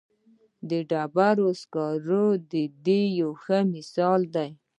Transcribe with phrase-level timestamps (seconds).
[0.69, 2.53] د ډبرو سکاره د
[2.85, 4.49] دې یو ښه مثال دی.